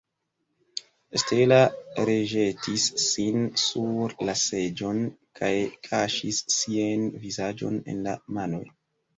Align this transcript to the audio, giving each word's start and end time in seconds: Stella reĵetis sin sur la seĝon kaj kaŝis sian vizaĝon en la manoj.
Stella 1.23 1.57
reĵetis 2.09 2.87
sin 3.03 3.45
sur 3.65 4.17
la 4.31 4.35
seĝon 4.45 5.05
kaj 5.41 5.53
kaŝis 5.91 6.43
sian 6.59 7.07
vizaĝon 7.27 7.81
en 7.95 8.03
la 8.09 8.19
manoj. 8.41 8.65